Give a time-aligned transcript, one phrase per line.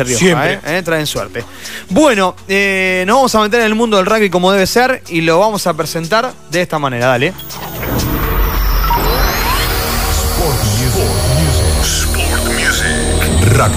[0.00, 0.52] Rioja, Siempre.
[0.52, 0.78] ¿eh?
[0.78, 0.82] ¿Eh?
[0.84, 1.44] Traen suerte.
[1.88, 5.22] Bueno, eh, nos vamos a meter en el mundo del rugby como debe ser y
[5.22, 7.08] lo vamos a presentar de esta manera.
[7.08, 7.34] Dale.
[13.50, 13.76] Rugby.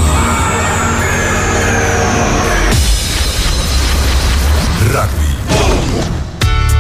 [4.92, 5.26] Rugby.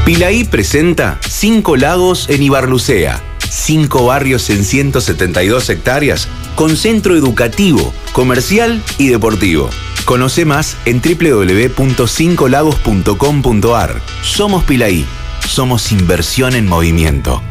[0.05, 3.19] Pilaí presenta Cinco lagos en Ibarlucea.
[3.49, 9.69] Cinco barrios en 172 hectáreas con centro educativo, comercial y deportivo.
[10.05, 14.01] Conoce más en www.cincolagos.com.ar.
[14.23, 15.05] Somos Pilaí.
[15.47, 17.41] Somos inversión en movimiento.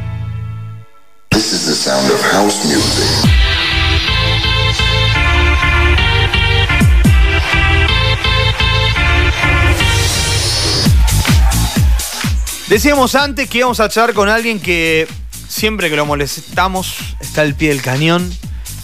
[1.30, 3.30] This is the sound of house music.
[12.70, 15.08] Decíamos antes que íbamos a charlar con alguien que
[15.48, 18.32] siempre que lo molestamos está al pie del cañón.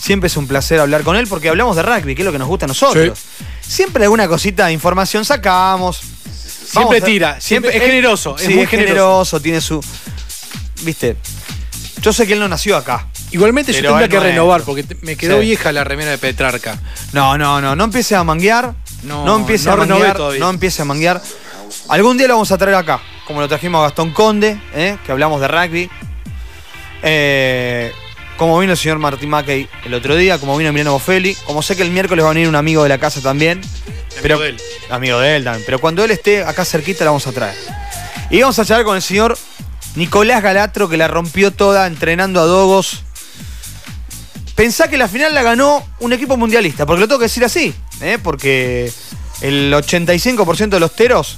[0.07, 2.39] Siempre es un placer hablar con él porque hablamos de rugby, que es lo que
[2.39, 3.19] nos gusta a nosotros.
[3.61, 5.97] Siempre alguna cosita de información sacamos.
[5.99, 9.85] Siempre Vamos tira, siempre- es generoso, es sí, muy es generoso, tiene su.
[10.83, 11.17] Viste.
[12.01, 13.09] Yo sé que él no nació acá.
[13.33, 14.29] Igualmente yo tendría que no es.
[14.29, 15.47] renovar porque me quedó Sí.
[15.47, 16.79] vieja la remera de Petrarca.
[17.13, 18.75] No, no, no, no empiece a manguear.
[19.03, 20.21] No, No, empiece no a manguear.
[20.39, 21.21] No empiece a manguear.
[21.89, 24.99] Algún día lo vamos a traer acá, como lo trajimos a Gastón Conde, ¿eh?
[25.05, 25.91] que hablamos de rugby.
[27.03, 27.93] Eh,
[28.37, 31.35] como vino el señor Martín Mackey el otro día, como vino Emiliano Boffelli.
[31.47, 33.61] Como sé que el miércoles va a venir un amigo de la casa también.
[34.23, 34.61] Pero, de él.
[34.91, 35.65] Amigo de él también.
[35.67, 37.57] Pero cuando él esté acá cerquita, la vamos a traer.
[38.31, 39.37] Y vamos a charlar con el señor
[39.95, 43.03] Nicolás Galatro, que la rompió toda entrenando a Dogos.
[44.55, 47.75] Pensá que la final la ganó un equipo mundialista, porque lo tengo que decir así,
[48.01, 48.19] ¿eh?
[48.23, 48.91] porque
[49.43, 51.37] el 85% de los teros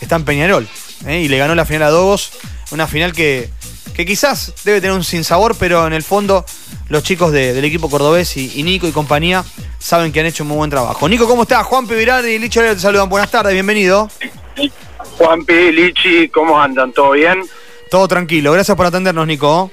[0.00, 0.66] está en Peñarol,
[1.06, 1.20] ¿eh?
[1.20, 2.32] y le ganó la final a Dogos,
[2.70, 3.50] una final que,
[3.94, 6.44] que quizás debe tener un sinsabor, pero en el fondo
[6.88, 9.44] los chicos de- del equipo cordobés y, y Nico y compañía
[9.78, 11.08] saben que han hecho un muy buen trabajo.
[11.08, 11.66] Nico, ¿cómo estás?
[11.66, 14.10] Juan Pivirardi y Herrera te saludan, buenas tardes, bienvenido.
[15.18, 16.92] Juanpi, Lichi, ¿cómo andan?
[16.92, 17.42] ¿Todo bien?
[17.90, 19.70] Todo tranquilo, gracias por atendernos, Nico.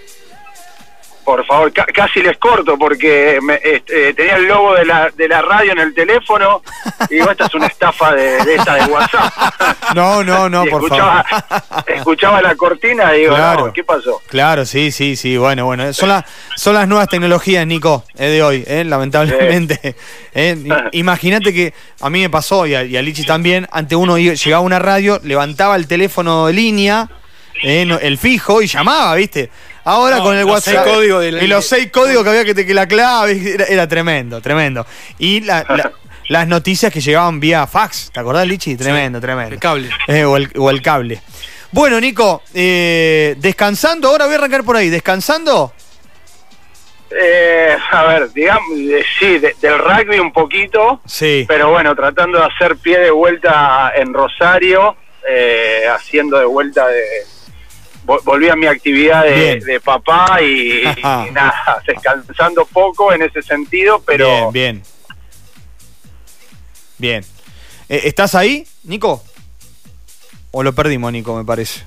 [1.32, 5.10] Por favor, ca- casi les corto porque me- este, eh, tenía el logo de la,
[5.16, 6.62] de la radio en el teléfono
[7.10, 9.34] y digo, esta es una estafa de, de esta de WhatsApp.
[9.96, 11.84] No, no, no, por escuchaba, favor.
[11.88, 13.68] escuchaba la cortina y digo, Claro.
[13.68, 14.22] no, ¿qué pasó?
[14.28, 15.38] Claro, sí, sí, sí.
[15.38, 15.92] Bueno, bueno.
[15.94, 16.24] Son, las
[16.56, 19.96] son las nuevas tecnologías, Nico, eh, de hoy, eh, lamentablemente.
[20.34, 20.56] Eh,
[20.94, 23.68] i- Imagínate que a mí me pasó y a, y a Lichi también.
[23.72, 27.10] Ante uno llegaba a una radio, levantaba el teléfono de línea,
[27.62, 29.50] eh, el fijo, y llamaba, ¿viste?
[29.84, 30.84] Ahora No, con el WhatsApp.
[30.84, 33.32] seis códigos de la- y los seis códigos que había que, te- que la clave.
[33.56, 34.86] Era, era tremendo, tremendo.
[35.18, 35.92] Y la- la-
[36.30, 38.12] las noticias que llegaban vía fax.
[38.14, 38.76] ¿Te acordás, Lichi?
[38.76, 39.54] Tremendo, tremendo.
[39.56, 39.90] el cable.
[40.08, 41.22] Eh, o, el, o el cable.
[41.72, 44.90] Bueno, Nico, eh, descansando, ahora voy a arrancar por ahí.
[44.90, 45.74] ¿Descansando?
[47.10, 48.70] Eh, a ver, digamos,
[49.20, 51.44] sí, de- del rugby un poquito, Sí.
[51.48, 54.96] pero bueno, tratando de hacer pie de vuelta en Rosario,
[55.28, 57.04] eh, haciendo de vuelta de...
[58.06, 63.42] vol- Volví a mi actividad de, de papá y, y nada, descansando poco en ese
[63.42, 64.84] sentido, pero Bien, bien.
[66.98, 67.26] Bien.
[67.90, 69.24] Eh, ¿Estás ahí, Nico?
[70.52, 71.82] ¿O lo perdimos, Nico, me parece?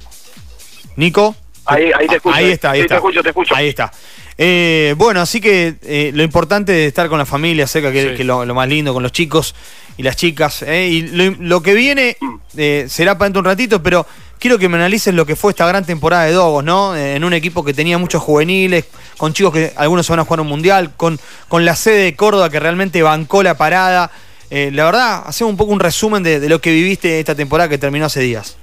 [0.96, 1.36] ¿Nico?
[1.66, 2.34] Ahí- ahí te escucho.
[2.36, 2.94] Ahí está, ahí Sí, está.
[2.94, 3.54] te escucho, te escucho.
[3.54, 3.92] Ahí está.
[4.36, 8.16] Eh, bueno, así que eh, lo importante es estar con la familia cerca, que, Sí.
[8.16, 9.54] que lo, lo más lindo, con los chicos
[9.96, 10.62] y las chicas.
[10.62, 12.16] eh, y lo, lo que viene
[12.56, 14.06] eh, será para dentro de un ratito, pero
[14.38, 16.94] quiero que me analices lo que fue esta gran temporada de Dogos, ¿no?
[16.94, 18.86] Eh, en un equipo que tenía muchos juveniles,
[19.16, 21.18] con chicos que algunos se van a jugar un mundial, con,
[21.48, 24.10] con la sede de Córdoba que realmente bancó la parada.
[24.50, 27.68] Eh, la verdad, hacemos un poco un resumen de, de lo que viviste esta temporada
[27.68, 28.56] que terminó hace días.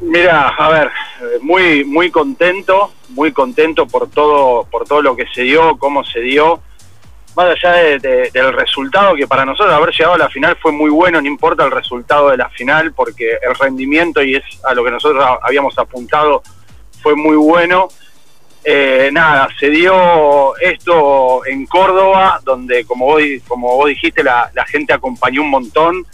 [0.00, 5.26] Mira, a ver, eh, muy muy contento, muy contento por todo por todo lo que
[5.32, 6.60] se dio, cómo se dio.
[7.36, 10.70] Más allá de- de- del resultado, que para nosotros haber llegado a la final fue
[10.72, 14.74] muy bueno, no importa el resultado de la final, porque el rendimiento, y es a
[14.74, 16.42] lo que nosotros habíamos apuntado,
[17.02, 17.88] fue muy bueno.
[18.64, 24.64] Eh, nada, se dio esto en Córdoba, donde como vos, como vos dijiste, la, la
[24.66, 26.06] gente acompañó un montón.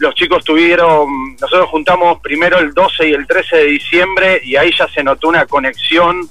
[0.00, 4.72] Los chicos tuvieron, nosotros juntamos primero el 12 y el 13 de diciembre y ahí
[4.76, 6.28] ya se notó una conexión,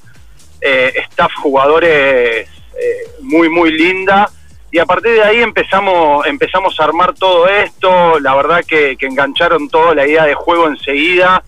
[0.60, 4.30] eh, staff jugadores eh, muy, muy linda.
[4.72, 9.06] Y a partir de ahí empezamos, empezamos a armar todo esto, la verdad que, que
[9.06, 11.44] engancharon toda la idea de juego enseguida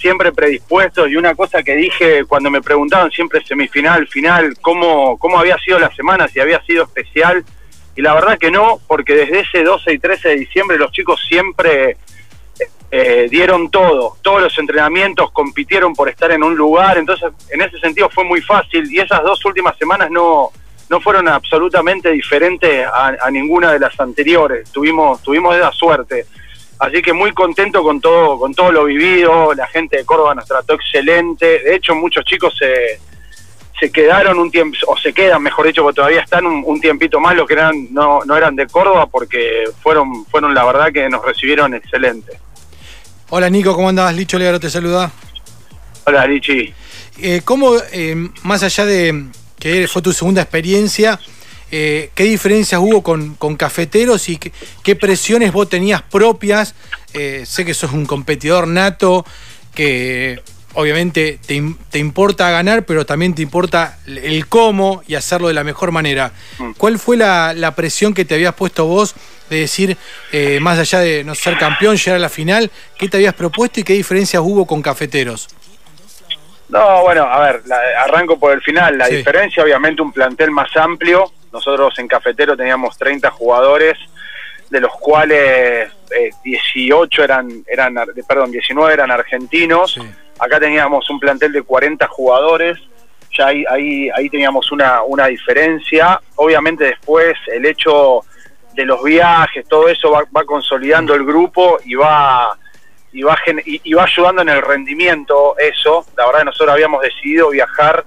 [0.00, 1.08] siempre predispuestos.
[1.10, 5.78] Y una cosa que dije cuando me preguntaban siempre semifinal, final, cómo, cómo había sido
[5.78, 7.44] la semana, si había sido especial,
[7.94, 11.22] y la verdad que no, porque desde ese 12 y 13 de diciembre los chicos
[11.28, 11.96] siempre
[12.90, 17.78] eh, dieron todo, todos los entrenamientos, compitieron por estar en un lugar, entonces en ese
[17.78, 18.90] sentido fue muy fácil.
[18.90, 20.50] Y esas dos últimas semanas no,
[20.90, 24.70] no fueron absolutamente diferentes a, a ninguna de las anteriores.
[24.72, 26.26] Tuvimos, tuvimos esa suerte.
[26.80, 29.54] Así que muy contento con todo, con todo lo vivido.
[29.54, 31.60] La gente de Córdoba nos trató excelente.
[31.60, 32.98] De hecho, muchos chicos se,
[33.78, 37.20] se quedaron un tiempo, o se quedan, mejor dicho, porque todavía están un, un tiempito
[37.20, 41.08] más los que eran, no, no eran de Córdoba, porque fueron, fueron la verdad que
[41.08, 42.32] nos recibieron excelente.
[43.28, 44.12] Hola Nico, ¿cómo andás?
[44.16, 45.12] Licho Legaro te saluda.
[46.04, 46.74] Hola, Lichi.
[47.22, 49.26] Eh, ¿Cómo, eh, más allá de
[49.60, 51.20] que fue tu segunda experiencia,
[51.70, 54.52] eh, qué diferencias hubo con, con cafeteros y qué,
[54.82, 56.74] qué presiones vos tenías propias?
[57.12, 59.24] Eh, sé que sos un competidor nato,
[59.74, 60.42] que
[60.74, 65.62] obviamente te, te importa ganar, pero también te importa el cómo y hacerlo de la
[65.62, 66.32] mejor manera.
[66.58, 66.72] Mm.
[66.76, 69.14] ¿Cuál fue la, la presión que te habías puesto vos
[69.48, 69.96] de decir,
[70.32, 73.80] eh, más allá de no ser campeón, llegar a la final, qué te habías propuesto
[73.80, 75.48] y qué diferencias hubo con cafeteros?
[76.70, 78.96] No, bueno, a ver, la- arranco por el final.
[78.98, 79.16] La Sí.
[79.16, 81.30] diferencia, obviamente, un plantel más amplio.
[81.52, 83.98] Nosotros en Cafetero teníamos 30 jugadores,
[84.70, 87.94] de los cuales eh, 18 eran, eran,
[88.26, 89.94] perdón, 19 eran argentinos.
[89.94, 90.00] Sí.
[90.38, 92.78] Acá teníamos un plantel de 40 jugadores.
[93.36, 96.20] Ya ahí, ahí, ahí teníamos una, una diferencia.
[96.36, 98.20] Obviamente después el hecho
[98.74, 102.56] de los viajes, todo eso va, va consolidando el grupo y va
[103.12, 103.36] y va,
[103.66, 106.04] y, y va ayudando en el rendimiento eso.
[106.16, 108.04] La verdad nosotros habíamos decidido viajar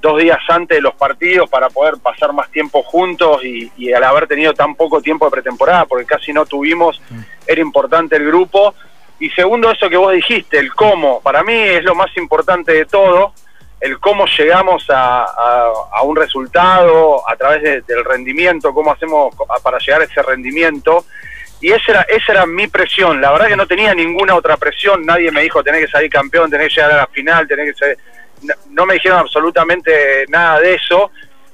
[0.00, 4.04] dos días antes de los partidos para poder pasar más tiempo juntos y, y al
[4.04, 7.00] haber tenido tan poco tiempo de pretemporada, porque casi no tuvimos,
[7.46, 8.74] era importante el grupo.
[9.18, 12.84] Y segundo, eso que vos dijiste, el cómo, para mí es lo más importante de
[12.84, 13.32] todo,
[13.80, 19.34] el cómo llegamos a, a- a un resultado a través de- del rendimiento, cómo hacemos
[19.62, 21.04] para llegar a ese rendimiento.
[21.60, 23.20] Y esa era, esa era mi presión.
[23.20, 25.04] La verdad que no tenía ninguna otra presión.
[25.06, 27.78] Nadie me dijo tenés que salir campeón, tenés que llegar a la final, tenés que
[27.86, 27.98] ser...
[28.70, 31.10] No, me dijeron absolutamente nada de eso.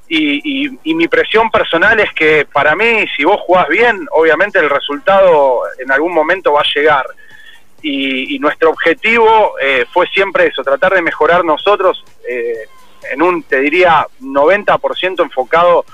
[0.08, 4.58] Y, y- y mi presión personal es que para mí, si vos jugás bien, obviamente
[4.58, 7.06] el resultado en algún momento va a llegar.
[7.82, 12.66] Y, y nuestro objetivo eh, fue siempre eso, tratar de mejorar nosotros eh,
[13.12, 15.84] en un, te diría, 90% enfocado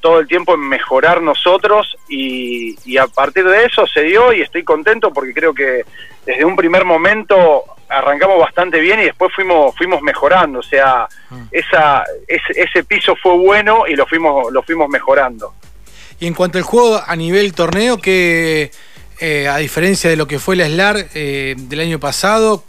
[0.00, 4.42] todo el tiempo en mejorar nosotros y, y a partir de eso se dio y
[4.42, 5.84] estoy contento porque creo que
[6.24, 11.06] desde un primer momento arrancamos bastante bien y después fuimos fuimos mejorando, o sea,
[11.50, 15.54] esa ese, ese piso fue bueno y lo fuimos lo fuimos mejorando.
[16.18, 18.70] Y en cuanto al juego a nivel torneo, que
[19.20, 22.64] eh, a diferencia de lo que fue la SLAR eh, del año pasado,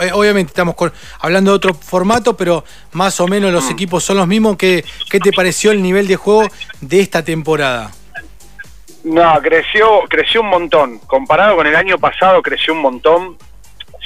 [0.00, 4.16] eh, obviamente estamos con- hablando de otro formato, pero más o menos los equipos son
[4.18, 4.56] los mismos.
[4.56, 6.48] ¿Qué, ¿Qué te pareció el nivel de juego
[6.80, 7.90] de esta temporada?
[9.04, 10.98] No, creció, creció un montón.
[11.00, 13.36] Comparado con el año pasado, creció un montón.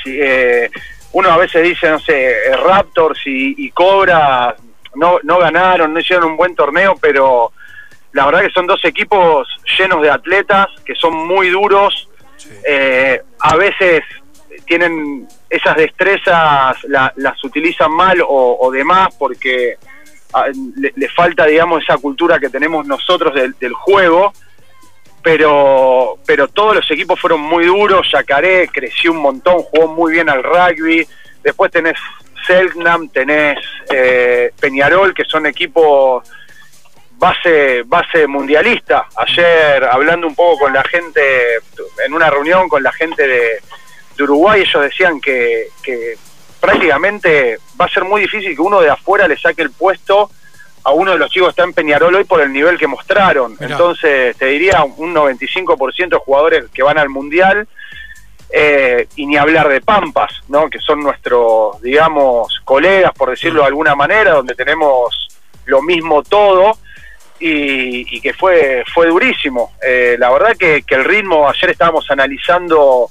[0.04, 0.70] Sí, eh,
[1.12, 4.54] uno a veces dice, no sé, eh, Raptors y, y Cobra
[4.94, 7.52] no, no ganaron, no hicieron un buen torneo, pero
[8.12, 9.48] la verdad que son dos equipos
[9.78, 12.08] llenos de atletas, que son muy duros.
[12.66, 14.02] Eh, a veces
[14.66, 19.76] tienen esas destrezas, la- las utilizan mal o, demás porque
[20.32, 20.46] ah,
[20.76, 24.32] le, le falta, digamos, esa cultura que tenemos nosotros del, del juego.
[25.22, 30.28] Pero pero todos los equipos fueron muy duros, Yacaré creció un montón, jugó muy bien
[30.28, 31.06] al rugby,
[31.44, 31.94] después tenés
[32.44, 33.56] Selknam, tenés
[33.88, 36.28] eh, Peñarol, que son equipos
[37.18, 39.06] base base mundialista.
[39.16, 41.20] Ayer hablando un poco con la gente,
[42.04, 43.60] en una reunión con la gente de,
[44.16, 46.16] de Uruguay, ellos decían que, que
[46.60, 50.30] prácticamente va a ser muy difícil que uno de afuera le saque el puesto
[50.84, 53.56] a uno de los chicos que está en Peñarol hoy por el nivel que mostraron.
[53.58, 53.72] Mirá.
[53.72, 57.68] Entonces, te diría un 95% de jugadores que van al Mundial
[58.50, 60.68] eh, y ni hablar de Pampas, ¿no?
[60.68, 65.28] que son nuestros, digamos, colegas, por decirlo de alguna manera, donde tenemos
[65.64, 66.76] lo mismo todo
[67.38, 69.72] y, y que fue, fue durísimo.
[69.82, 73.10] Eh, la verdad que, que el ritmo, ayer estábamos analizando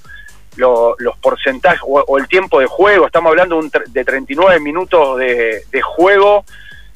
[0.62, 4.60] lo- los porcentajes o, o el tiempo de juego, estamos hablando de, un de 39
[4.60, 6.46] minutos de, de juego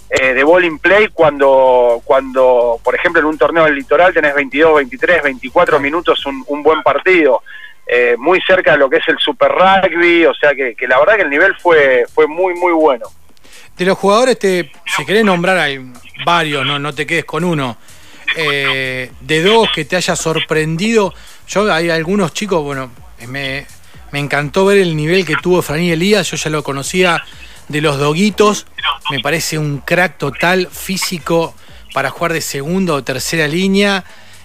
[0.09, 4.75] eh, de bowling play cuando, cuando, por ejemplo, en un torneo del litoral tenés 22,
[4.77, 7.41] 23, 24 minutos, un, un buen partido.
[7.87, 10.97] Eh, muy cerca de lo que es el Super Rugby, o sea que, que la
[10.99, 13.05] verdad que el nivel fue, fue muy, muy bueno.
[13.77, 15.79] De los jugadores, te, si querés nombrar, hay
[16.25, 17.77] varios, no, no te quedes con uno.
[18.37, 21.13] Eh, de dos que te haya sorprendido.
[21.47, 22.89] Yo hay algunos chicos, bueno,
[23.27, 23.65] me,
[24.11, 27.23] me encantó ver el nivel que tuvo Franí Elías, yo ya lo conocía
[27.67, 28.65] de los doguitos.
[29.11, 31.55] Me parece un crack total, físico,
[31.93, 34.03] para jugar de segunda o tercera línea.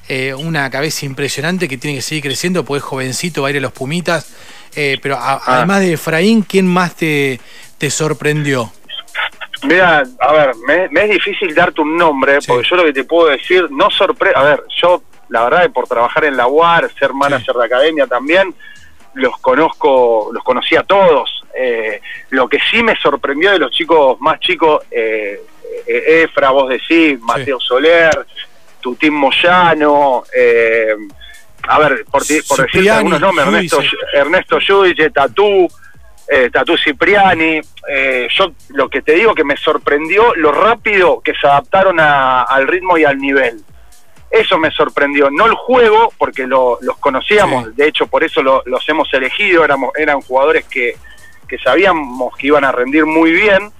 [0.08, 3.58] Eh, una cabeza impresionante que tiene que seguir creciendo, porque es jovencito, va a ir
[3.58, 4.26] a los Pumitas.
[4.74, 7.40] Eh, pero a- además de Efraín, ¿quién más te,
[7.78, 8.72] te sorprendió?
[9.62, 12.46] Mira, a ver, me, me es difícil darte un nombre, Sí.
[12.48, 15.70] porque yo lo que te puedo decir, no sorprende, a ver, yo la verdad que
[15.70, 18.54] por trabajar en la UAR, ser manager de academia también,
[19.14, 21.44] los conozco, los conocí a todos.
[21.54, 22.00] Eh,
[22.30, 25.40] lo que sí me sorprendió de los chicos más chicos, eh,
[25.86, 28.26] eh, Efra, vos decís, Mateo Soler,
[28.80, 30.94] Tutín Moyano, eh,
[31.68, 33.80] a ver, por, por decirte Cipriani, algunos nombres, Ernesto.
[34.14, 34.58] Ernesto
[35.12, 35.68] Tatú,
[36.32, 37.60] eh, Tatú Cipriani.
[37.88, 42.42] eh, yo lo que te digo que me sorprendió lo rápido que se adaptaron a-
[42.42, 43.60] al ritmo y al nivel.
[44.30, 47.70] Eso me sorprendió, no el juego, porque lo- los conocíamos, Sí.
[47.74, 50.94] de hecho por eso lo- los hemos elegido, éramos, eran jugadores que,
[51.48, 53.72] que sabíamos que iban a rendir muy bien,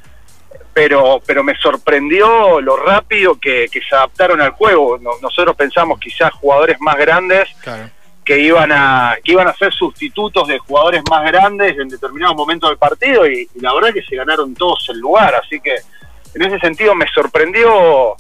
[0.75, 4.99] pero, pero me sorprendió lo rápido que, que se adaptaron al juego.
[4.99, 7.91] No- nosotros pensamos quizás jugadores más grandes Claro.
[8.31, 12.71] Que iban a que iban a ser sustitutos de jugadores más grandes en determinados momentos
[12.71, 15.75] del partido y, la verdad que se ganaron todos el lugar así que
[16.35, 18.15] en ese sentido me sorprendió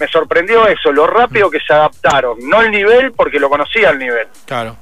[0.00, 4.00] me sorprendió eso lo rápido que se adaptaron no el nivel porque lo conocía el
[4.00, 4.76] nivel Claro.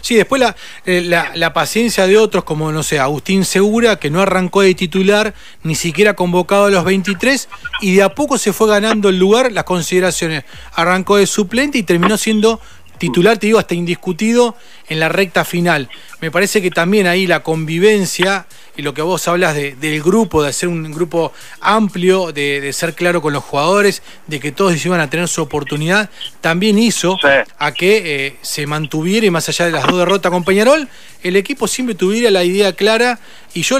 [0.00, 4.10] Sí, después la, eh, la, la paciencia de otros, como no sé, Agustín Segura, que
[4.10, 7.48] no arrancó de titular, ni siquiera convocado a los 23,
[7.82, 10.44] y de a poco se fue ganando el lugar, las consideraciones.
[10.72, 12.60] Arrancó de suplente y terminó siendo
[13.06, 14.56] titular, te digo, hasta indiscutido
[14.88, 15.88] en la recta final.
[16.20, 18.46] Me parece que también ahí la convivencia
[18.76, 22.72] y lo que vos hablas de- del grupo, de ser un grupo amplio, de, de
[22.72, 27.16] ser claro con los jugadores, de que todos iban a tener su oportunidad, también hizo
[27.20, 27.28] Sí.
[27.58, 30.88] a que eh, se mantuviera y más allá de las dos derrotas con Peñarol,
[31.22, 33.18] el equipo siempre tuviera la idea clara
[33.54, 33.78] y yo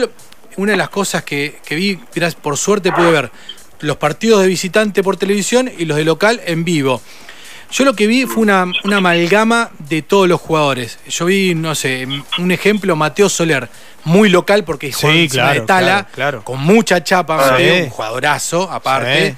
[0.56, 1.98] una de las cosas que, que vi,
[2.42, 3.30] por suerte pude ver
[3.80, 7.02] los partidos de visitante por televisión y los de local en vivo.
[7.76, 10.98] Yo lo que vi fue una, una amalgama de todos los jugadores.
[11.08, 12.06] Yo vi, no sé,
[12.38, 13.68] un ejemplo, Mateo Soler,
[14.04, 16.44] muy local porque Sí, encima claro, de Tala, claro, claro.
[16.44, 17.82] con mucha chapa, Ah, Mateo, sí.
[17.82, 19.30] un jugadorazo aparte.
[19.30, 19.36] Sí.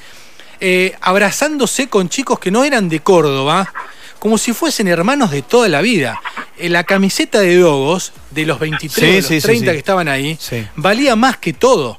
[0.60, 3.72] Eh, abrazándose con chicos que no eran de Córdoba,
[4.18, 6.20] como si fuesen hermanos de toda la vida.
[6.58, 9.72] Eh, la camiseta de Dogos, de los 23, Sí, de los sí, sí, 30 sí.
[9.72, 10.66] que estaban ahí, Sí.
[10.76, 11.98] valía más que todo.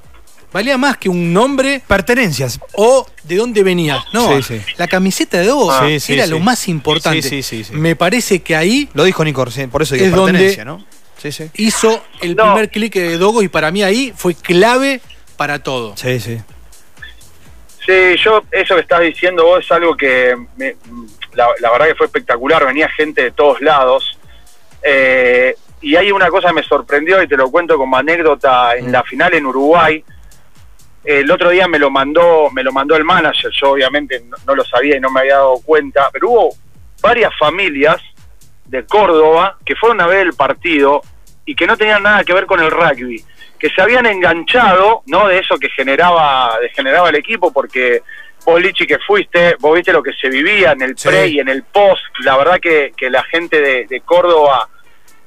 [0.58, 2.60] Valía más que un nombre Pertenencias.
[2.74, 4.04] o de dónde venías.
[4.12, 4.62] No, Sí, sí.
[4.78, 6.32] la camiseta de Sí, sí, era sí.
[6.32, 7.22] lo más importante.
[7.22, 7.74] Sí, sí, sí, sí.
[7.76, 10.84] Me parece que ahí Lo dijo Nico recién, por eso digo Es donde- pertenencia, ¿no?
[11.22, 11.52] Sí, sí.
[11.58, 12.46] hizo el No.
[12.46, 15.00] primer clic de Dogos y para mí ahí fue clave
[15.36, 15.96] para todo.
[15.96, 16.40] Sí, sí.
[17.86, 20.76] Sí, yo, eso que estás diciendo vos es algo que me-
[21.34, 24.18] la, la verdad que fue espectacular, venía gente de todos lados.
[24.84, 28.92] Eh, y hay una cosa que me sorprendió y te lo cuento como anécdota en
[28.92, 30.04] la final en Uruguay.
[31.10, 34.56] El otro día me lo mandó, me lo mandó el manager, yo obviamente no, no
[34.56, 36.50] lo sabía y no me había dado cuenta, pero hubo
[37.02, 37.96] varias familias
[38.66, 41.02] de Córdoba que fueron a ver el partido
[41.46, 43.24] y que no tenían nada que ver con el rugby,
[43.58, 45.30] que se habían enganchado, ¿no?
[45.30, 48.02] De eso que generaba, generaba el equipo, porque
[48.46, 51.08] vos, Lichi, que fuiste, vos viste lo que se vivía en el Sí.
[51.08, 54.68] pre y en el post, la verdad que, que la gente de, de Córdoba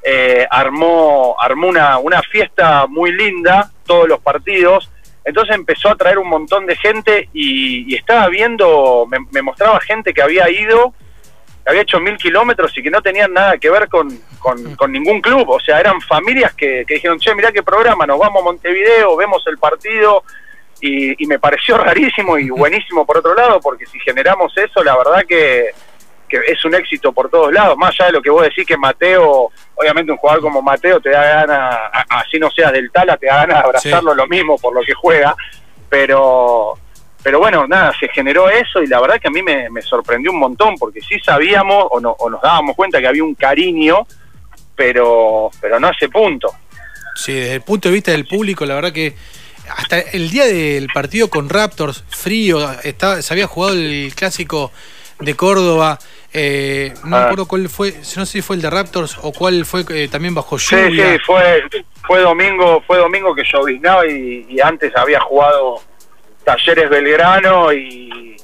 [0.03, 4.91] eh, armó, armó una, una fiesta muy linda, todos los partidos,
[5.31, 9.81] entonces empezó a traer un montón de gente y, y estaba viendo, me, me mostraba
[9.81, 10.95] gente que había ido,
[11.65, 14.09] que había hecho mil kilómetros y que no tenían nada que ver con,
[14.39, 18.07] con, con ningún club, o sea, eran familias que, que dijeron, che, mirá qué programa,
[18.07, 20.23] nos vamos a Montevideo, vemos el partido,
[20.81, 24.97] y, y me pareció rarísimo y buenísimo por otro lado, porque si generamos eso, la
[24.97, 25.71] verdad que,
[26.31, 28.77] que es un éxito por todos lados, más allá de lo que vos decís que
[28.77, 31.77] Mateo, obviamente un jugador como Mateo te da ganas,
[32.09, 34.95] así no seas del Tala, te da ganas de abrazarlo lo mismo por lo que
[34.95, 35.35] juega,
[35.89, 36.79] pero
[37.23, 40.31] pero bueno, nada, se generó eso y la verdad que a mí me, me sorprendió
[40.33, 44.07] un montón, porque sí sabíamos o, no- o nos dábamos cuenta que había un cariño,
[44.75, 46.49] pero, pero no a ese punto.
[47.15, 49.15] Sí, desde el punto de vista del público, la verdad que
[49.77, 54.73] hasta el día del partido con Raptors, frío, estaba, se había jugado el clásico
[55.19, 55.99] de Córdoba.
[56.33, 57.25] Eh, no me Ah.
[57.25, 60.35] acuerdo cuál fue, no sé si fue el de Raptors o cuál fue eh, también
[60.35, 61.13] bajo Sí, lluvia.
[61.15, 61.65] sí, fue,
[62.07, 65.83] fue domingo, fue domingo que lloviznaba y, y antes había jugado
[66.45, 68.37] Talleres Belgrano y,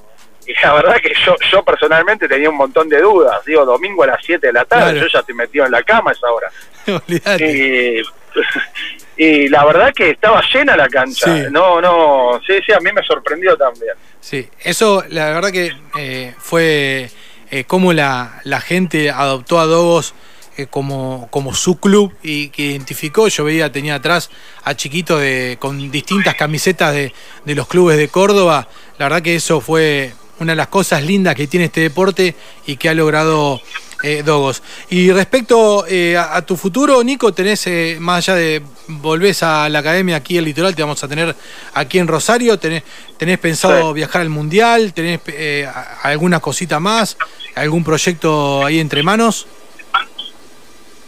[0.47, 3.45] y la verdad que yo, yo personalmente tenía un montón de dudas.
[3.45, 5.07] Digo, domingo a las 7 de la tarde, Claro.
[5.07, 6.51] yo ya estoy metido en la cama a esa hora.
[9.19, 11.25] Y la verdad que estaba llena la cancha.
[11.35, 11.45] Sí.
[11.51, 13.95] No, no, sí, sí, a mí me sorprendió también.
[14.21, 17.09] Sí, eso la verdad que eh, fue
[17.51, 20.15] eh, como la, la gente adoptó a Dogos
[20.57, 24.31] eh, como, como su club y que identificó, yo veía, tenía atrás
[24.65, 27.13] a chiquitos de, con distintas camisetas de,
[27.45, 31.35] de los clubes de Córdoba, la verdad que eso fue una de las cosas lindas
[31.35, 32.35] que tiene este deporte
[32.67, 33.61] y que ha logrado
[34.03, 34.63] eh, Dogos.
[34.91, 39.69] Y respecto eh, a, a tu futuro, Nico, tenés, eh, más allá de volvés a
[39.69, 41.35] la academia aquí en Litoral, te vamos a tener
[41.75, 42.83] aquí en Rosario, tenés,
[43.17, 43.95] tenés pensado Sí.
[43.95, 45.69] viajar al Mundial, tenés eh,
[46.03, 47.17] alguna cosita más,
[47.55, 49.47] algún proyecto ahí entre manos.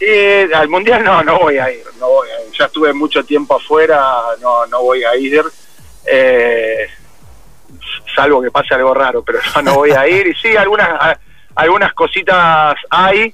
[0.01, 2.51] Y al mundial no, no voy a ir, no voy a ir.
[2.57, 4.01] Ya estuve mucho tiempo afuera,
[4.41, 5.43] no, no voy a ir.
[6.05, 6.87] Eh,
[8.15, 10.27] salvo que pase algo raro, pero no, no voy a ir.
[10.27, 11.17] Y sí, algunas,
[11.55, 13.33] algunas cositas hay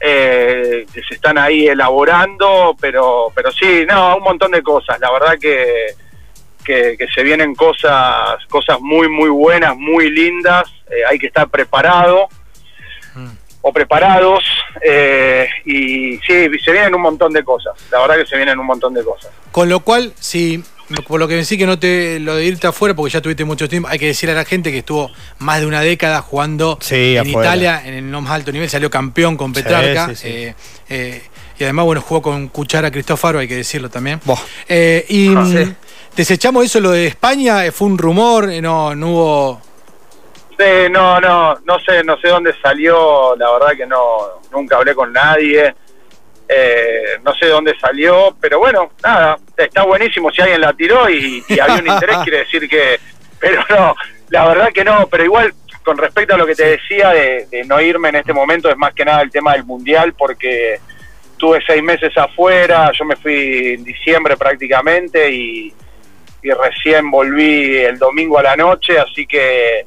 [0.00, 4.98] eh, que se están ahí elaborando, pero, pero sí, no, un montón de cosas.
[5.00, 5.86] La verdad que,
[6.64, 10.64] que, que se vienen cosas, cosas muy, muy buenas, muy lindas.
[10.90, 12.28] Eh, hay que estar preparado
[13.66, 14.44] o preparados
[14.82, 17.72] eh, y sí, se vienen un montón de cosas.
[17.90, 19.32] La verdad que se vienen un montón de cosas.
[19.52, 20.62] Con lo cual, si
[21.06, 23.68] por lo que decís que no te lo de irte afuera, porque ya tuviste mucho
[23.68, 27.16] tiempo, hay que decirle a la gente que estuvo más de una década jugando Sí,
[27.16, 27.48] en afuera.
[27.50, 30.08] Italia en el no más alto nivel, salió campeón con Petrarca.
[30.08, 30.28] sí, sí.
[30.28, 30.54] eh,
[30.88, 31.22] eh,
[31.58, 34.20] y además, bueno, jugó con Cuchara Cristófaro, hay que decirlo también.
[34.68, 35.72] Eh, y Ah, mm, sí.
[36.16, 39.62] desechamos eso, lo de España, eh, fue un rumor, eh, no, no hubo.
[40.58, 43.98] Sí, no, no, no sé, no sé dónde salió, la verdad que no,
[44.52, 45.74] nunca hablé con nadie,
[46.48, 51.42] eh, no sé dónde salió, pero bueno, nada, está buenísimo si alguien la tiró y,
[51.48, 52.98] y había un interés, quiere decir que,
[53.38, 53.94] pero no,
[54.28, 57.64] la verdad que no, pero igual con respecto a lo que te decía de, de
[57.64, 60.80] no irme en este momento, es más que nada el tema del mundial, porque
[61.36, 65.74] tuve seis meses afuera, yo me fui en diciembre prácticamente y,
[66.42, 69.84] y recién volví el domingo a la noche, así que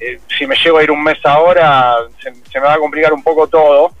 [0.00, 3.12] eh, si me llego a ir un mes ahora, se, se me va a complicar
[3.12, 3.92] un poco todo.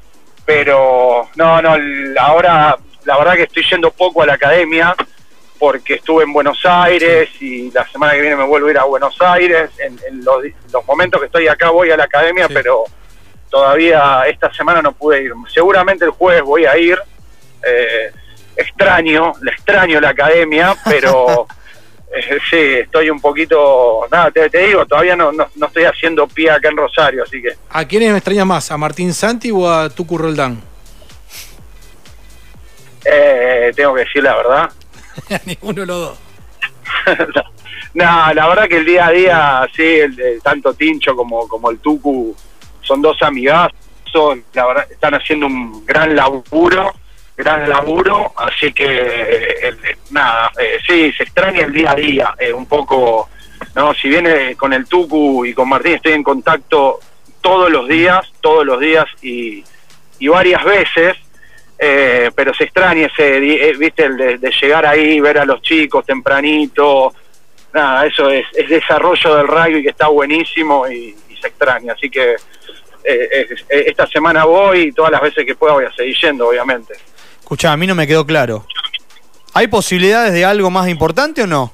[0.52, 1.76] Pero no, no,
[2.18, 4.96] ahora la verdad que estoy yendo poco a la academia
[5.60, 8.82] porque estuve en Buenos Aires y la semana que viene me vuelvo a ir a
[8.82, 9.70] Buenos Aires.
[9.78, 10.42] En, en los,
[10.88, 12.54] momentos que estoy acá voy a la academia, Sí.
[12.54, 12.82] pero
[13.48, 15.32] todavía esta semana no pude ir.
[15.54, 16.98] Seguramente el jueves voy a ir.
[17.64, 18.10] Eh,
[18.56, 21.46] extraño, le extraño la academia, pero
[22.50, 26.50] sí, estoy un poquito, nada, te, te digo, todavía no, no, no estoy haciendo pie
[26.50, 28.70] acá en Rosario, así que ¿A quiénes me extrañas más?
[28.70, 30.60] ¿A Martín Santi o a Tucu Roldán?
[33.04, 34.70] eh, tengo que decir la verdad.
[35.30, 36.18] A Ninguno de los dos.
[37.94, 41.70] no, la verdad que el día a día, sí, el, de tanto Tincho como, como
[41.70, 42.34] el Tucu
[42.82, 43.72] son dos amigazos,
[44.52, 46.92] la verdad están haciendo un gran laburo,
[47.40, 51.94] gran laburo, así que eh, el- el- nada, eh, sí, se extraña el día a
[51.94, 53.28] día, eh, un poco,
[53.74, 57.00] no, si viene con el Tucu y con Martín estoy en contacto
[57.40, 59.64] todos los días, todos los días y,
[60.18, 61.16] y varias veces,
[61.78, 66.04] eh, pero se extraña ese, eh, viste, el de, llegar ahí, ver a los chicos
[66.06, 67.14] tempranito,
[67.72, 72.10] nada, eso es, es desarrollo del rugby que está buenísimo y, y se extraña, así
[72.10, 72.36] que
[73.02, 76.14] eh, es- eh, esta semana voy y todas las veces que pueda voy a seguir
[76.20, 76.92] yendo, obviamente.
[77.50, 78.64] Escuchá, a mí no me quedó claro.
[79.54, 81.72] ¿Hay posibilidades de algo más importante o no?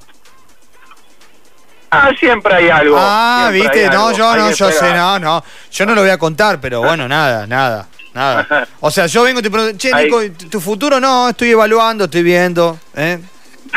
[1.91, 2.95] Ah, siempre hay algo.
[2.99, 5.43] Ah, siempre viste, no, algo, yo no, yo sé, no, no.
[5.71, 8.67] Yo no lo voy a contar, pero bueno, nada, nada, nada.
[8.79, 9.93] O sea, yo vengo y te pregunto, che.
[9.93, 10.99] Nico, ¿tu- ¿tu futuro?
[10.99, 12.79] No, estoy evaluando, estoy viendo.
[12.95, 13.19] ¿eh?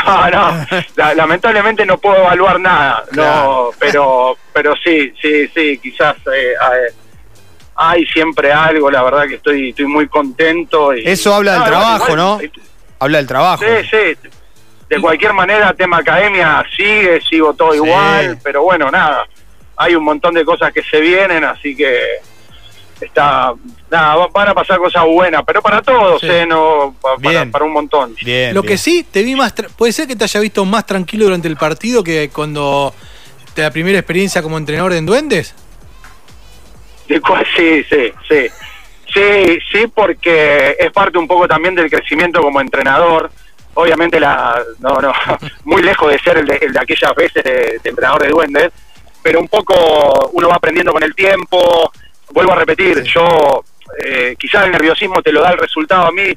[0.02, 6.16] No, no, la- lamentablemente no puedo evaluar nada, no, pero pero sí, sí, sí, quizás
[6.34, 6.94] eh, eh,
[7.82, 10.94] hay siempre algo, la verdad que estoy estoy muy contento.
[10.94, 12.38] Y, Eso habla del No, trabajo, ¿no?
[12.98, 13.64] Habla del trabajo.
[13.64, 14.28] Sí, sí,
[14.88, 17.78] de cualquier manera, tema academia sigue, sigo todo Sí.
[17.78, 19.26] igual, pero bueno, nada,
[19.76, 21.98] hay un montón de cosas que se vienen, así que
[23.00, 23.54] está,
[23.90, 26.26] nada, va- van a pasar cosas buenas, pero para todos, Sí.
[26.28, 27.50] eh, no, pa- para, Bien.
[27.50, 28.14] para un montón.
[28.22, 28.52] Bien.
[28.54, 28.72] Lo bien.
[28.72, 29.54] que sí, te vi más.
[29.56, 32.92] tra- Puede ser que te haya visto más tranquilo durante el partido que cuando
[33.54, 35.54] te la primera experiencia como entrenador en Duendes.
[37.14, 38.46] De cual, sí, sí, sí.
[39.12, 43.28] Sí, sí, porque es parte un poco también del crecimiento como entrenador.
[43.74, 45.12] Obviamente, la, no, no,
[45.64, 48.70] muy lejos de ser el de, el de aquellas veces de, de entrenador de duendes,
[49.24, 51.90] pero un poco uno va aprendiendo con el tiempo.
[52.30, 53.64] Vuelvo a repetir, yo
[54.04, 56.06] eh, quizás el nerviosismo te lo da el resultado.
[56.06, 56.32] A mí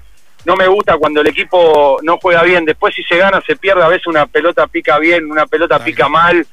[0.45, 2.65] no me gusta cuando el equipo no juega bien.
[2.65, 3.83] Después, si se gana, se pierde.
[3.83, 6.47] A veces una pelota pica bien, una pelota pica mal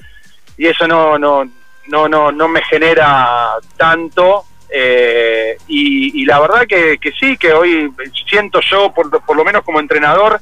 [0.59, 1.49] y eso no no
[1.91, 7.93] no no no me genera tanto eh, y, la verdad que, que sí que hoy
[8.29, 10.41] siento yo por, por lo menos como entrenador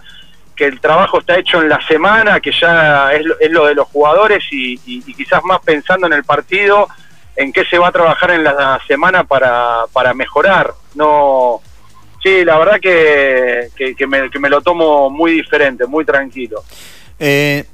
[0.55, 3.75] que el trabajo está hecho en la semana que ya es, lo- es lo de
[3.75, 6.89] los jugadores y, y- y quizás más pensando en el partido
[7.37, 10.75] en qué se va a trabajar en la semana para, para mejorar.
[10.95, 11.61] No
[12.23, 16.63] sí la verdad que, que, que me, que me lo tomo muy diferente muy tranquilo.
[17.19, 17.65] Eh,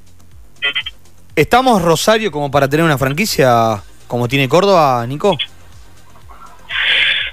[1.35, 5.37] ¿Estamos Rosario como para tener una franquicia como tiene Córdoba, Nico?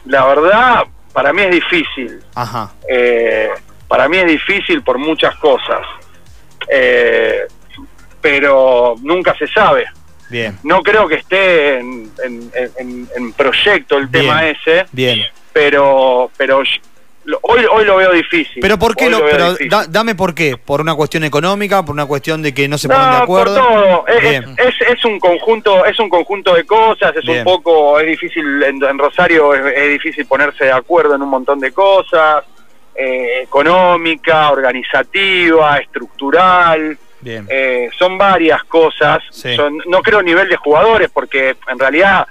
[0.07, 2.21] la verdad, para mí es difícil.
[2.35, 2.73] Ajá.
[2.89, 3.49] Eh,
[3.87, 5.81] para mí es difícil por muchas cosas.
[6.69, 7.43] Eh,
[8.21, 9.85] pero nunca se sabe.
[10.31, 10.59] Bien.
[10.65, 14.25] No creo que esté en, en- en- en proyecto el Bien.
[14.25, 15.21] tema ese, Bien.
[15.53, 16.63] pero pero
[17.43, 18.61] hoy hoy lo veo difícil.
[18.61, 20.57] Pero ¿por qué lo, pero da- dame por qué?
[20.57, 21.85] ¿Por una cuestión económica?
[21.85, 23.55] ¿Por una cuestión de que no se No, ponen de acuerdo?
[23.57, 24.07] por todo.
[24.09, 27.15] Es, es, es un conjunto, es un conjunto de cosas.
[27.17, 27.39] Es Bien.
[27.39, 31.29] un poco, es difícil en, en Rosario es, es difícil ponerse de acuerdo en un
[31.29, 32.45] montón de cosas,
[32.95, 36.99] eh, económica, organizativa, estructural.
[37.21, 37.47] Bien.
[37.49, 39.23] Eh, son varias cosas.
[39.31, 39.55] Sí.
[39.55, 42.27] Son- no creo nivel de jugadores porque en realidad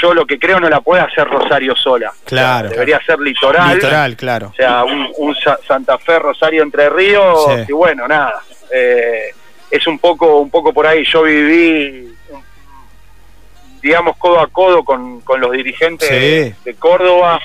[0.00, 2.12] yo lo que creo no la puede hacer Rosario sola.
[2.24, 2.66] Claro.
[2.66, 3.74] O sea, debería ser litoral.
[3.74, 4.48] Litoral, claro.
[4.52, 7.64] O sea, un, un Sa- Santa Fe, Rosario, Entre Ríos, Sí.
[7.68, 8.40] y bueno, nada.
[8.74, 9.34] Eh,
[9.70, 11.04] es un poco, un poco por ahí.
[11.04, 12.14] Yo viví,
[13.82, 16.14] digamos, codo a codo con, con los dirigentes Sí.
[16.14, 17.40] de, de Córdoba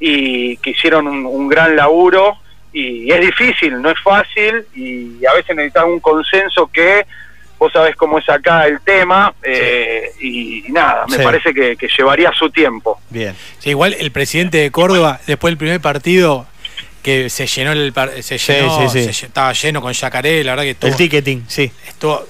[0.00, 2.38] y que hicieron un, un gran laburo.
[2.72, 7.06] Y es difícil, no es fácil, y a veces necesitas un consenso que
[7.58, 11.22] vos sabés cómo es acá el tema, eh, y, y nada, me Sí.
[11.22, 13.00] parece que, que llevaría su tiempo.
[13.10, 13.34] Bien.
[13.58, 16.46] Sí, igual el presidente de Córdoba, después del primer partido,
[17.02, 17.92] que se llenó el
[18.22, 19.12] se llenó, sí, sí.
[19.12, 21.70] se estaba lleno con yacaré, la verdad que estuvo, El ticketing, sí.
[21.88, 22.26] estuvo-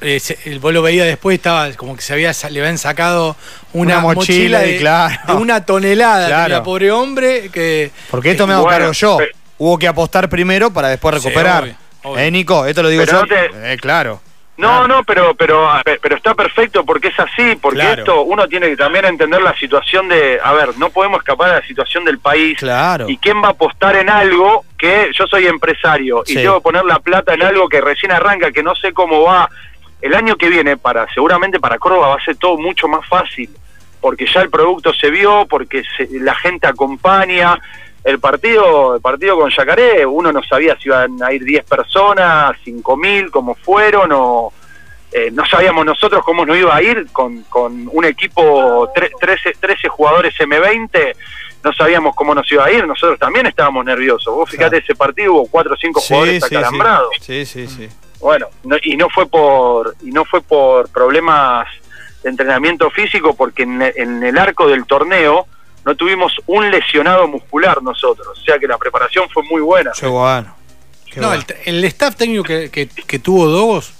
[0.00, 2.76] eh, se- el vos lo veía después, estaba como que se había sa- le habían
[2.78, 3.36] sacado
[3.72, 5.14] una, Una mochila de, y claro.
[5.26, 6.44] de una tonelada, Claro.
[6.44, 9.16] tenía pobre hombre que Porque esto me hago Bueno, cargo yo.
[9.18, 11.62] pero- Hubo que apostar primero para después Sí, recuperar.
[11.62, 12.18] obvio, obvio.
[12.22, 13.26] Eh, Nico, esto lo digo Pero yo.
[13.26, 14.20] no te- Eh, claro.
[14.58, 15.68] No, no, pero, pero
[16.00, 18.02] pero está perfecto porque es así, porque Claro.
[18.02, 21.60] esto uno tiene que también entender la situación de, a ver, no podemos escapar de
[21.60, 23.06] la situación del país Claro.
[23.08, 26.84] y quién va a apostar en algo que yo soy empresario y tengo que poner
[26.86, 29.48] la plata en algo que recién arranca, que no sé cómo va.
[30.00, 33.50] El año que viene para seguramente para Córdoba va a ser todo mucho más fácil,
[34.00, 37.58] porque ya el producto se vio, porque se- la gente acompaña.
[38.06, 42.56] El partido, el partido con Yacaré, uno no sabía si iban a ir 10 personas,
[42.62, 44.52] 5 mil, cómo fueron, o
[45.10, 49.54] eh, no sabíamos nosotros cómo nos iba a ir con, con un equipo, tre- 13,
[49.58, 51.16] 13 jugadores M20,
[51.64, 54.32] no sabíamos cómo nos iba a ir, nosotros también estábamos nerviosos.
[54.32, 56.54] Vos fíjate, ese partido hubo 4 o 5 jugadores sí.
[56.54, 57.08] acalambrados.
[57.20, 57.88] Sí, sí, sí.
[58.20, 61.66] Bueno, no- y no fue por y no fue por problemas
[62.22, 65.46] de entrenamiento físico porque en, en el arco del torneo
[65.86, 69.92] no tuvimos un lesionado muscular nosotros, o sea que la preparación fue muy buena.
[69.98, 70.54] Qué bueno.
[71.10, 71.44] Qué No, bueno.
[71.64, 73.92] el, el staff técnico que, que- que tuvo Dogos,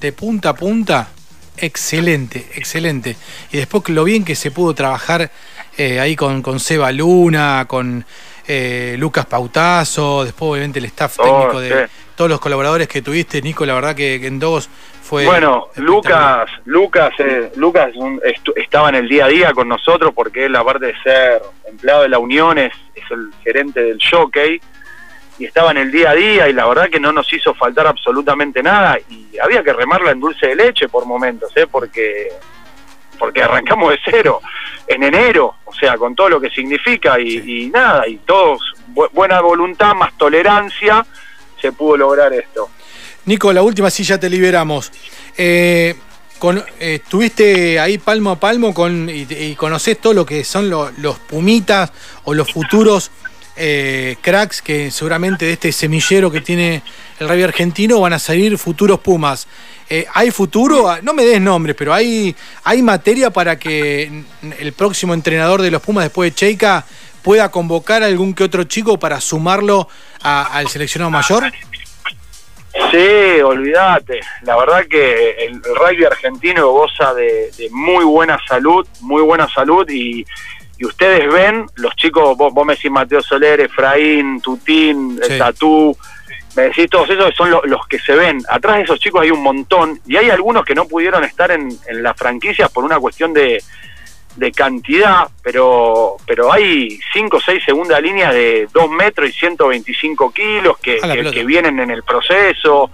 [0.00, 1.08] de punta a punta,
[1.56, 3.16] excelente, excelente.
[3.52, 5.30] Y después lo bien que se pudo trabajar
[5.76, 8.04] eh, ahí con, con Seba Luna, con
[8.48, 11.92] eh, Lucas Pautazo, después obviamente el staff Oh, técnico de sí.
[12.16, 14.68] todos los colaboradores que tuviste, Nico, la verdad que, que en Dogos
[15.02, 15.24] fue...
[15.26, 15.68] bueno.
[15.76, 18.20] Lucas, Lucas, eh, Lucas un-
[18.56, 22.08] estaba en el día a día con nosotros porque él, aparte de ser empleado de
[22.08, 24.60] la Unión, es, es el gerente del jockey
[25.38, 27.86] y estaba en el día a día y la verdad que no nos hizo faltar
[27.86, 31.66] absolutamente nada y había que remarla en dulce de leche por momentos, ¿eh?
[31.70, 32.28] porque
[33.18, 34.40] porque arrancamos de cero
[34.86, 38.60] en enero, o sea, con todo lo que significa y, y nada, y todos
[38.94, 41.04] bu- buena voluntad más tolerancia
[41.60, 42.70] se pudo lograr esto.
[43.26, 44.90] Nico, la última sí ya te liberamos.
[45.36, 45.94] Eh,
[46.38, 50.70] con- eh, estuviste ahí palmo a palmo con, y, y conocés todo lo que son
[50.70, 51.92] lo- los pumitas
[52.24, 53.10] o los futuros
[53.58, 56.82] eh, cracks que seguramente de este semillero que tiene
[57.18, 59.48] el rugby argentino van a salir futuros pumas.
[59.90, 60.96] Eh, ¿Hay futuro?
[61.02, 64.22] No me des nombres, pero hay, hay materia para que
[64.58, 66.84] el próximo entrenador de los Pumas después de Cheika
[67.22, 69.88] pueda convocar a algún que otro chico para sumarlo
[70.22, 71.50] al seleccionado mayor?
[72.90, 74.20] Sí, olvídate.
[74.42, 80.24] La verdad que el rugby argentino goza de muy buena salud, muy buena salud y,
[80.78, 85.36] y ustedes ven, los chicos, vos, vos me decís Mateo Soler, Efraín, Tutín, Sí.
[85.38, 85.96] Tatú,
[86.56, 88.40] me decís todos esos son lo- los que se ven.
[88.48, 91.68] Atrás de esos chicos hay un montón y hay algunos que no pudieron estar en,
[91.88, 93.62] en las franquicias por una cuestión de,
[94.36, 100.30] de cantidad, pero pero hay cinco o seis segunda líneas de 2 metros y 125
[100.32, 100.98] kilos que,
[101.32, 102.90] que- vienen en el proceso.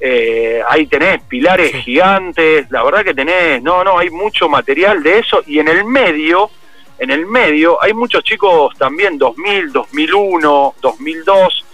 [0.00, 1.82] Eh, ahí tenés pilares Sí.
[1.82, 5.84] gigantes, la verdad que tenés, no, no, hay mucho material de eso y en el
[5.84, 6.50] medio,
[6.98, 11.64] en el medio hay muchos chicos también 2000, 2001, 2002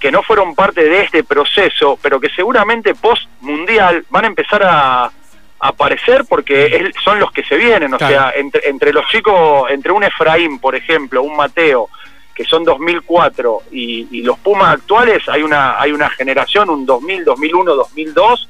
[0.00, 4.62] que no fueron parte de este proceso, pero que seguramente post mundial van a empezar
[4.62, 5.10] a, a
[5.58, 8.12] aparecer porque es- son los que se vienen, o Claro.
[8.14, 11.88] sea, entre, entre los chicos, entre un Efraín, por ejemplo, un Mateo,
[12.34, 17.24] que son 2004 y, y los Pumas actuales, hay una hay una generación, un 2000,
[17.24, 18.48] 2001, 2002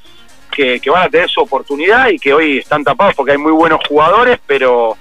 [0.51, 3.53] que, que van a tener su oportunidad y que hoy están tapados porque hay muy
[3.53, 4.97] buenos jugadores, pero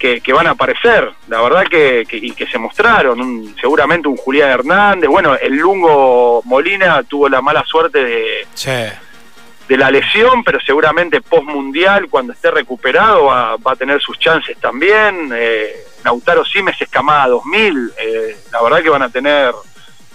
[0.00, 4.08] que, que van a aparecer, la verdad que, que- y que se mostraron, un- seguramente
[4.08, 8.70] un Julián Hernández, bueno, el Lungo Molina tuvo la mala suerte de, Sí.
[9.68, 14.18] de la lesión, pero seguramente post mundial, cuando esté recuperado, va, va a tener sus
[14.18, 15.30] chances también.
[15.34, 19.52] Eh, Lautaro Simes es camada 2000, eh, la verdad que van a tener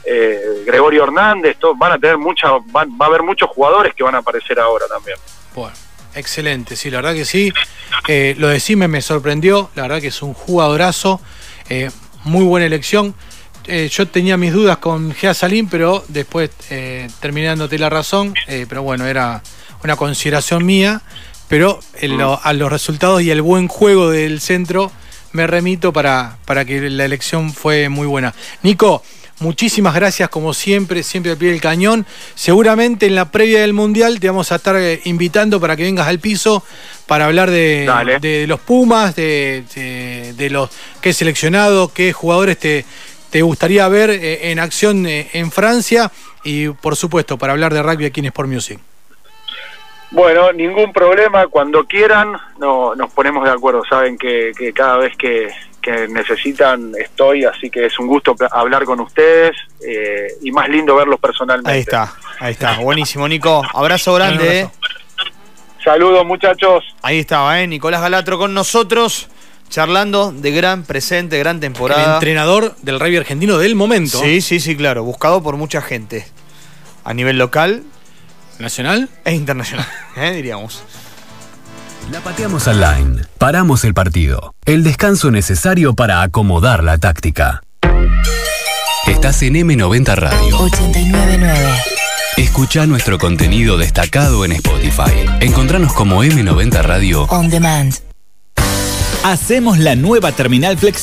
[0.03, 4.15] eh, Gregorio Hernández, van a tener mucha, van- va a haber muchos jugadores que van
[4.15, 5.17] a aparecer ahora también.
[5.55, 5.73] Bueno,
[6.15, 7.51] excelente, sí, la verdad que sí.
[8.08, 11.21] Eh, lo de Simes me sorprendió, la verdad que es un jugadorazo,
[11.69, 11.91] eh,
[12.23, 13.15] muy buena elección.
[13.67, 16.51] Eh, yo tenía mis dudas con Gea Salim, pero después
[17.19, 19.41] terminé dándote la razón, pero bueno, era
[19.84, 21.01] una consideración mía,
[21.47, 21.80] pero
[22.43, 24.91] a los resultados y el buen juego del centro
[25.32, 28.34] me remito para, para que la elección fue muy buena.
[28.63, 29.04] Nico,
[29.39, 32.05] muchísimas gracias como siempre, siempre al pie del cañón.
[32.35, 36.07] Seguramente en la previa del Mundial te vamos a estar eh, invitando para que vengas
[36.07, 36.63] al piso
[37.05, 40.69] para hablar de, los Pumas, de, los
[41.01, 42.85] qué seleccionado, qué jugadores te,
[43.29, 46.11] te gustaría ver eh, en acción eh, en Francia
[46.43, 48.79] y por supuesto para hablar de rugby aquí en Sport Music.
[50.11, 55.17] Bueno, ningún problema, cuando quieran no, nos ponemos de acuerdo, saben que, que cada vez
[55.17, 55.49] que,
[55.85, 59.55] que necesitan estoy, así que es un gusto hablar con ustedes
[59.87, 61.71] eh, y más lindo verlos personalmente.
[61.71, 62.79] Ahí está, ahí está.
[62.79, 63.61] Buenísimo, Nico.
[63.71, 64.61] Abrazo grande.
[64.61, 64.61] Eh.
[64.63, 64.79] abrazo.
[65.83, 66.83] Saludos muchachos.
[67.03, 67.67] Ahí estaba, ¿eh?
[67.67, 69.27] Nicolás Galatro con nosotros,
[69.69, 72.15] charlando de gran presente, gran El temporada.
[72.15, 74.17] entrenador del rugby argentino del momento.
[74.19, 75.03] Sí, sí, sí, claro.
[75.03, 76.25] Buscado por mucha gente.
[77.03, 77.83] A nivel local
[78.57, 79.09] Nacional.
[79.23, 79.85] e internacional,
[80.17, 80.31] ¿eh?
[80.31, 80.83] diríamos.
[82.11, 83.21] La pateamos al line.
[83.39, 84.53] Paramos el partido.
[84.65, 87.63] El descanso necesario para acomodar la táctica.
[89.07, 90.57] Estás en M90 Radio.
[90.59, 91.53] 899.
[92.37, 95.25] Escucha nuestro contenido destacado en Spotify.
[95.39, 97.95] Encontranos como M90 Radio On demand.
[99.23, 100.93] Hacemos la nueva terminal flexible